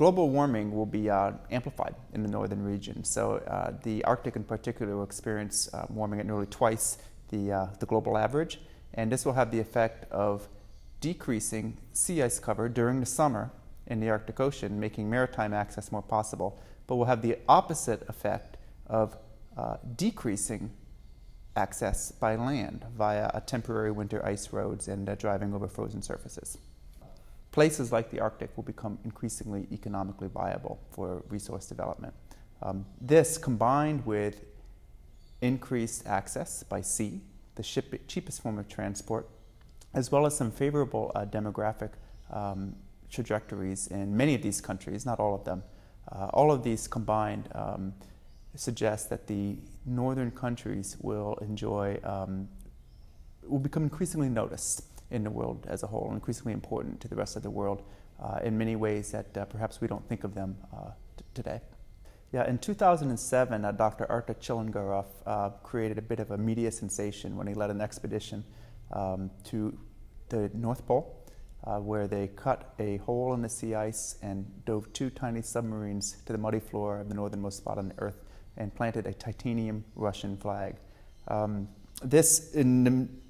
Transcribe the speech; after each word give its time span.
Global 0.00 0.30
warming 0.30 0.74
will 0.74 0.86
be 0.86 1.10
uh, 1.10 1.32
amplified 1.50 1.94
in 2.14 2.22
the 2.22 2.28
northern 2.30 2.62
region. 2.62 3.04
So 3.04 3.36
uh, 3.36 3.74
the 3.82 4.02
Arctic 4.04 4.34
in 4.34 4.44
particular 4.44 4.96
will 4.96 5.04
experience 5.04 5.68
uh, 5.74 5.84
warming 5.90 6.20
at 6.20 6.24
nearly 6.26 6.46
twice 6.46 6.96
the, 7.28 7.52
uh, 7.52 7.66
the 7.80 7.84
global 7.84 8.16
average. 8.16 8.60
And 8.94 9.12
this 9.12 9.26
will 9.26 9.34
have 9.34 9.50
the 9.50 9.60
effect 9.60 10.10
of 10.10 10.48
decreasing 11.02 11.76
sea 11.92 12.22
ice 12.22 12.38
cover 12.38 12.66
during 12.68 13.00
the 13.00 13.04
summer 13.06 13.50
in 13.86 14.00
the 14.00 14.08
Arctic 14.08 14.40
Ocean, 14.40 14.80
making 14.80 15.10
maritime 15.10 15.52
access 15.52 15.92
more 15.92 16.00
possible, 16.02 16.58
but 16.86 16.96
will 16.96 17.04
have 17.04 17.20
the 17.20 17.36
opposite 17.46 18.02
effect 18.08 18.56
of 18.86 19.18
uh, 19.58 19.76
decreasing 19.96 20.70
access 21.56 22.10
by 22.10 22.36
land 22.36 22.86
via 22.96 23.38
temporary 23.46 23.90
winter 23.90 24.24
ice 24.24 24.50
roads 24.50 24.88
and 24.88 25.10
uh, 25.10 25.14
driving 25.14 25.52
over 25.52 25.68
frozen 25.68 26.00
surfaces. 26.00 26.56
Places 27.52 27.90
like 27.90 28.10
the 28.10 28.20
Arctic 28.20 28.56
will 28.56 28.64
become 28.64 28.98
increasingly 29.04 29.66
economically 29.72 30.28
viable 30.28 30.80
for 30.92 31.24
resource 31.28 31.66
development. 31.66 32.14
Um, 32.62 32.86
this, 33.00 33.38
combined 33.38 34.06
with 34.06 34.44
increased 35.40 36.06
access 36.06 36.62
by 36.62 36.80
sea, 36.82 37.20
the 37.56 37.62
ship, 37.62 38.06
cheapest 38.06 38.42
form 38.42 38.58
of 38.58 38.68
transport, 38.68 39.28
as 39.94 40.12
well 40.12 40.26
as 40.26 40.36
some 40.36 40.50
favorable 40.50 41.10
uh, 41.14 41.24
demographic 41.24 41.90
um, 42.32 42.76
trajectories 43.10 43.88
in 43.88 44.16
many 44.16 44.34
of 44.34 44.42
these 44.42 44.60
countries, 44.60 45.04
not 45.04 45.18
all 45.18 45.34
of 45.34 45.44
them. 45.44 45.62
Uh, 46.12 46.26
all 46.32 46.52
of 46.52 46.62
these 46.62 46.86
combined 46.86 47.48
um, 47.54 47.92
suggest 48.54 49.10
that 49.10 49.26
the 49.26 49.56
northern 49.86 50.30
countries 50.30 50.96
will 51.00 51.34
enjoy, 51.40 51.98
um, 52.04 52.48
will 53.42 53.58
become 53.58 53.82
increasingly 53.82 54.28
noticed 54.28 54.89
in 55.10 55.24
the 55.24 55.30
world 55.30 55.66
as 55.68 55.82
a 55.82 55.86
whole, 55.86 56.10
increasingly 56.12 56.52
important 56.52 57.00
to 57.00 57.08
the 57.08 57.16
rest 57.16 57.36
of 57.36 57.42
the 57.42 57.50
world 57.50 57.82
uh, 58.22 58.38
in 58.44 58.56
many 58.56 58.76
ways 58.76 59.10
that 59.12 59.36
uh, 59.36 59.44
perhaps 59.44 59.80
we 59.80 59.88
don't 59.88 60.06
think 60.08 60.24
of 60.24 60.34
them 60.34 60.56
uh, 60.72 60.90
t- 61.16 61.24
today. 61.34 61.60
Yeah, 62.32 62.48
in 62.48 62.58
2007, 62.58 63.64
uh, 63.64 63.72
Dr. 63.72 64.06
Artur 64.10 64.34
Chilingarov 64.34 65.06
uh, 65.26 65.50
created 65.62 65.98
a 65.98 66.02
bit 66.02 66.20
of 66.20 66.30
a 66.30 66.38
media 66.38 66.70
sensation 66.70 67.36
when 67.36 67.46
he 67.46 67.54
led 67.54 67.70
an 67.70 67.80
expedition 67.80 68.44
um, 68.92 69.30
to 69.44 69.76
the 70.28 70.50
North 70.54 70.86
Pole, 70.86 71.16
where 71.80 72.06
they 72.06 72.28
cut 72.28 72.74
a 72.78 72.98
hole 72.98 73.34
in 73.34 73.42
the 73.42 73.48
sea 73.48 73.74
ice 73.74 74.16
and 74.22 74.46
dove 74.64 74.92
two 74.92 75.10
tiny 75.10 75.42
submarines 75.42 76.18
to 76.24 76.32
the 76.32 76.38
muddy 76.38 76.60
floor 76.60 77.00
of 77.00 77.08
the 77.08 77.14
northernmost 77.14 77.58
spot 77.58 77.78
on 77.78 77.88
the 77.88 77.94
Earth 77.98 78.22
and 78.56 78.74
planted 78.74 79.06
a 79.06 79.12
titanium 79.12 79.84
Russian 79.96 80.36
flag. 80.36 80.76
Um, 81.28 81.68
this, 82.02 82.54
in 82.54 83.20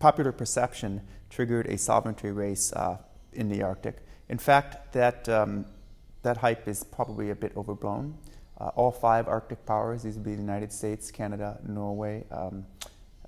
popular 0.00 0.32
perception, 0.32 1.00
triggered 1.28 1.66
a 1.66 1.78
sovereignty 1.78 2.30
race 2.30 2.72
uh, 2.72 2.96
in 3.32 3.48
the 3.48 3.62
Arctic. 3.62 3.98
In 4.28 4.38
fact, 4.38 4.92
that 4.94 5.28
um, 5.28 5.66
that 6.22 6.36
hype 6.36 6.66
is 6.66 6.82
probably 6.82 7.30
a 7.30 7.34
bit 7.34 7.52
overblown. 7.56 8.16
Uh, 8.58 8.68
all 8.74 8.90
five 8.90 9.28
Arctic 9.28 9.64
powers, 9.64 10.02
these 10.02 10.16
would 10.16 10.24
be 10.24 10.34
the 10.34 10.40
United 10.40 10.72
States, 10.72 11.10
Canada, 11.10 11.58
Norway, 11.66 12.24
um, 12.30 12.66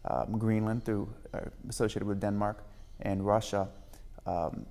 um, 0.05 0.39
Greenland, 0.39 0.85
through 0.85 1.09
uh, 1.33 1.41
associated 1.69 2.07
with 2.07 2.21
Denmark, 2.21 2.65
and 3.01 3.25
Russia, 3.25 3.69
um, 4.27 4.67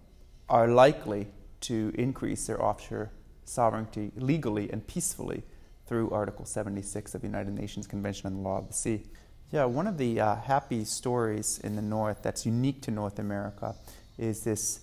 are 0.50 0.68
likely 0.68 1.28
to 1.62 1.92
increase 1.96 2.46
their 2.48 2.62
offshore 2.64 3.12
sovereignty 3.46 4.12
legally 4.16 4.72
and 4.72 4.86
peacefully 4.86 5.44
through 5.88 6.10
Article 6.12 6.46
76 6.46 7.16
of 7.16 7.22
the 7.22 7.28
United 7.28 7.54
Nations 7.54 7.88
Convention 7.88 8.28
on 8.28 8.36
the 8.36 8.42
Law 8.42 8.58
of 8.58 8.68
the 8.68 8.74
Sea. 8.74 9.04
Yeah, 9.52 9.66
one 9.66 9.86
of 9.86 9.98
the 9.98 10.18
uh, 10.22 10.36
happy 10.38 10.86
stories 10.86 11.60
in 11.62 11.76
the 11.76 11.82
North 11.82 12.24
that's 12.24 12.46
unique 12.46 12.82
to 12.84 12.92
North 12.92 13.20
America 13.20 13.76
is 14.18 14.46
this 14.46 14.80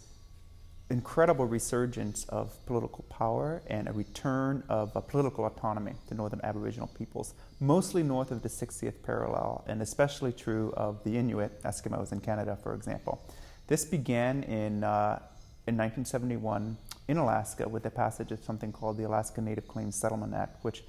incredible 0.91 1.47
resurgence 1.47 2.27
of 2.29 2.55
political 2.67 3.03
power 3.09 3.63
and 3.69 3.89
a 3.89 3.93
return 3.93 4.63
of 4.69 4.95
uh, 4.95 5.01
political 5.01 5.47
autonomy 5.47 5.95
to 6.09 6.15
northern 6.15 6.43
Aboriginal 6.45 6.87
peoples, 6.89 7.33
mostly 7.61 8.03
north 8.03 8.31
of 8.31 8.43
the 8.43 8.49
60th 8.51 9.03
parallel, 9.03 9.65
and 9.69 9.81
especially 9.81 10.33
true 10.33 10.75
of 10.77 11.03
the 11.03 11.17
Inuit 11.17 11.63
Eskimos 11.63 12.13
in 12.13 12.21
Canada, 12.21 12.59
for 12.63 12.75
example. 12.75 13.27
This 13.69 13.87
began 13.87 14.43
in, 14.43 14.85
uh, 14.85 15.19
in 15.67 15.79
1971 15.79 16.77
in 17.09 17.17
Alaska 17.17 17.67
with 17.67 17.85
the 17.85 17.91
passage 17.91 18.33
of 18.33 18.45
something 18.45 18.71
called 18.73 18.99
the 18.99 19.05
Alaska 19.05 19.41
Native 19.41 19.67
Claims 19.67 19.99
Settlement 19.99 20.35
Act, 20.35 20.63
which 20.63 20.85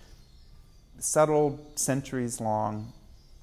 settled 0.98 1.80
centuries 1.80 2.42
long 2.42 2.92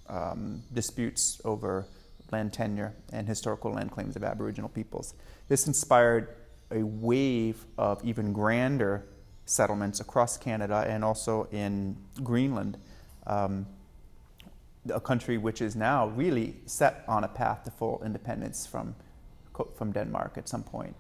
um, 0.09 0.63
disputes 0.73 1.41
over 1.45 1.87
land 2.33 2.53
tenure 2.53 2.95
and 3.13 3.27
historical 3.27 3.73
land 3.73 3.91
claims 3.91 4.17
of 4.17 4.25
Aboriginal 4.25 4.69
peoples. 4.69 5.15
This 5.49 5.67
inspired 5.67 6.35
a 6.71 6.83
wave 6.83 7.65
of 7.79 8.05
even 8.05 8.33
grander 8.33 9.07
settlements 9.45 10.01
across 10.01 10.37
Canada 10.37 10.85
and 10.89 11.05
also 11.05 11.49
in 11.53 11.97
Greenland, 12.23 12.77
um, 13.27 13.67
a 14.93 15.01
country 15.01 15.39
which 15.39 15.61
is 15.61 15.77
now 15.77 16.09
really 16.09 16.57
set 16.67 17.05
on 17.07 17.25
a 17.25 17.29
path 17.29 17.65
to 17.65 17.71
full 17.71 18.03
independence 18.05 18.67
from, 18.67 18.95
from 19.77 19.93
Denmark 19.93 20.37
at 20.37 20.49
some 20.49 20.65
point. 20.65 20.97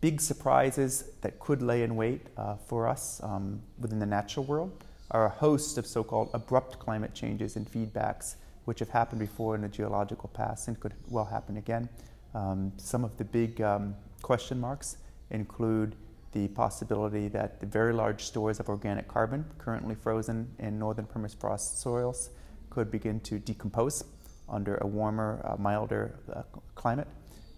Big 0.00 0.20
surprises 0.20 1.04
that 1.22 1.38
could 1.38 1.62
lay 1.62 1.82
in 1.82 1.96
wait 1.96 2.26
uh, 2.36 2.56
for 2.66 2.88
us 2.88 3.20
um, 3.22 3.60
within 3.78 3.98
the 3.98 4.06
natural 4.06 4.44
world 4.44 4.84
are 5.10 5.26
a 5.26 5.30
host 5.30 5.78
of 5.78 5.86
so 5.86 6.04
called 6.04 6.30
abrupt 6.34 6.78
climate 6.78 7.14
changes 7.14 7.56
and 7.56 7.70
feedbacks, 7.70 8.36
which 8.64 8.78
have 8.80 8.90
happened 8.90 9.20
before 9.20 9.54
in 9.54 9.62
the 9.62 9.68
geological 9.68 10.28
past 10.28 10.68
and 10.68 10.78
could 10.78 10.94
well 11.08 11.24
happen 11.24 11.56
again. 11.56 11.88
Um, 12.34 12.72
some 12.76 13.04
of 13.04 13.16
the 13.16 13.24
big 13.24 13.60
um, 13.60 13.94
question 14.22 14.60
marks 14.60 14.98
include 15.30 15.96
the 16.32 16.48
possibility 16.48 17.28
that 17.28 17.60
the 17.60 17.66
very 17.66 17.92
large 17.92 18.22
stores 18.24 18.60
of 18.60 18.68
organic 18.68 19.08
carbon 19.08 19.44
currently 19.56 19.94
frozen 19.94 20.48
in 20.58 20.78
northern 20.78 21.06
permafrost 21.06 21.78
soils 21.78 22.30
could 22.68 22.90
begin 22.90 23.18
to 23.20 23.38
decompose 23.38 24.04
under 24.48 24.76
a 24.76 24.86
warmer, 24.86 25.40
uh, 25.44 25.56
milder 25.56 26.18
uh, 26.34 26.42
climate. 26.74 27.08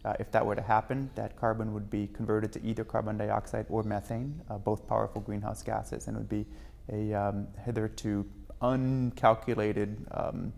Uh, 0.05 0.15
if 0.19 0.31
that 0.33 0.45
were 0.45 0.55
to 0.55 0.63
happen, 0.63 1.11
that 1.15 1.37
carbon 1.37 1.75
would 1.75 1.91
be 1.91 2.07
converted 2.07 2.53
to 2.53 2.65
either 2.65 2.85
carbon 2.85 3.19
dioxide 3.19 3.67
or 3.69 3.83
methane, 3.83 4.41
uh, 4.49 4.57
both 4.57 4.89
powerful 4.89 5.21
greenhouse 5.21 5.63
gases, 5.63 6.09
and 6.09 6.17
would 6.17 6.29
be 6.29 6.47
a 6.93 7.15
um, 7.15 7.47
hitherto 7.65 8.27
uncalculated 8.61 10.07
um, 10.11 10.53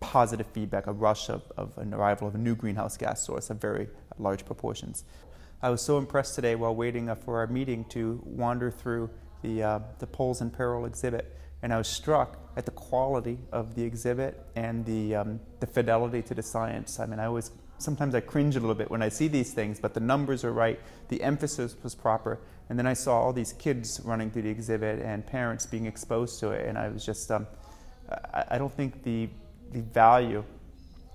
positive 0.00 0.46
feedback, 0.46 0.86
a 0.86 0.92
rush 0.92 1.28
of, 1.28 1.42
of 1.56 1.76
an 1.78 1.92
arrival 1.92 2.26
of 2.26 2.34
a 2.34 2.38
new 2.38 2.54
greenhouse 2.54 2.96
gas 2.96 3.24
source 3.24 3.50
of 3.50 3.60
very 3.60 3.88
large 4.18 4.44
proportions. 4.44 5.04
I 5.62 5.68
was 5.68 5.82
so 5.82 5.98
impressed 5.98 6.34
today 6.34 6.54
while 6.54 6.74
waiting 6.74 7.10
uh, 7.10 7.14
for 7.14 7.38
our 7.38 7.46
meeting 7.46 7.84
to 7.90 8.20
wander 8.24 8.70
through 8.70 9.10
the, 9.42 9.62
uh, 9.62 9.78
the 9.98 10.06
Poles 10.06 10.40
in 10.40 10.50
Peril 10.50 10.86
exhibit, 10.86 11.36
and 11.62 11.72
I 11.72 11.78
was 11.78 11.88
struck 11.88 12.38
at 12.56 12.64
the 12.64 12.70
quality 12.70 13.38
of 13.52 13.74
the 13.74 13.82
exhibit 13.82 14.40
and 14.56 14.84
the, 14.86 15.16
um, 15.16 15.40
the 15.60 15.66
fidelity 15.66 16.22
to 16.22 16.34
the 16.34 16.42
science. 16.42 16.98
I 16.98 17.06
mean, 17.06 17.20
I 17.20 17.26
always 17.26 17.50
sometimes 17.80 18.14
I 18.14 18.20
cringe 18.20 18.56
a 18.56 18.60
little 18.60 18.74
bit 18.74 18.90
when 18.90 19.02
I 19.02 19.08
see 19.08 19.28
these 19.28 19.52
things, 19.52 19.80
but 19.80 19.94
the 19.94 20.00
numbers 20.00 20.44
are 20.44 20.52
right, 20.52 20.78
the 21.08 21.22
emphasis 21.22 21.76
was 21.82 21.94
proper, 21.94 22.38
and 22.68 22.78
then 22.78 22.86
I 22.86 22.94
saw 22.94 23.20
all 23.20 23.32
these 23.32 23.52
kids 23.54 24.00
running 24.04 24.30
through 24.30 24.42
the 24.42 24.50
exhibit 24.50 25.00
and 25.00 25.26
parents 25.26 25.66
being 25.66 25.86
exposed 25.86 26.40
to 26.40 26.50
it, 26.50 26.68
and 26.68 26.78
I 26.78 26.88
was 26.88 27.04
just, 27.04 27.30
um, 27.30 27.46
I, 28.32 28.44
I 28.52 28.58
don't 28.58 28.72
think 28.72 29.02
the 29.02 29.28
the 29.72 29.80
value, 29.80 30.44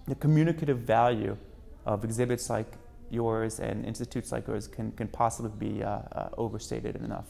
the 0.07 0.15
communicative 0.15 0.79
value 0.79 1.37
of 1.85 2.03
exhibits 2.03 2.49
like 2.49 2.71
yours 3.09 3.59
and 3.59 3.85
institutes 3.85 4.31
like 4.31 4.47
yours 4.47 4.67
can, 4.67 4.91
can 4.93 5.07
possibly 5.07 5.51
be 5.57 5.83
uh, 5.83 5.89
uh, 5.89 6.29
overstated 6.37 6.95
enough. 6.95 7.27